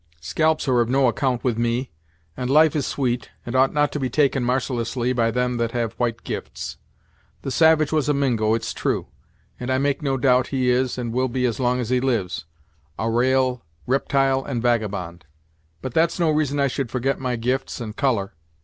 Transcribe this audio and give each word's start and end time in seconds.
Scalps 0.19 0.67
are 0.67 0.81
of 0.81 0.89
no 0.89 1.07
account 1.07 1.43
with 1.43 1.59
me, 1.59 1.91
and 2.35 2.49
life 2.49 2.75
is 2.75 2.87
sweet, 2.87 3.29
and 3.45 3.55
ought 3.55 3.71
not 3.71 3.91
to 3.91 3.99
be 3.99 4.09
taken 4.09 4.43
marcilessly 4.43 5.13
by 5.13 5.29
them 5.29 5.57
that 5.57 5.73
have 5.73 5.93
white 5.93 6.23
gifts. 6.23 6.77
The 7.43 7.51
savage 7.51 7.91
was 7.91 8.09
a 8.09 8.13
Mingo, 8.15 8.55
it's 8.55 8.73
true; 8.73 9.09
and 9.59 9.69
I 9.69 9.77
make 9.77 10.01
no 10.01 10.17
doubt 10.17 10.47
he 10.47 10.71
is, 10.71 10.97
and 10.97 11.13
will 11.13 11.27
be 11.27 11.45
as 11.45 11.59
long 11.59 11.79
as 11.79 11.89
he 11.91 11.99
lives, 12.01 12.45
a 12.97 13.11
ra'al 13.11 13.61
riptyle 13.87 14.43
and 14.43 14.59
vagabond; 14.59 15.27
but 15.83 15.93
that's 15.93 16.19
no 16.19 16.31
reason 16.31 16.59
I 16.59 16.65
should 16.65 16.89
forget 16.89 17.19
my 17.19 17.35
gifts 17.35 17.79
and 17.79 17.95
color. 17.95 18.33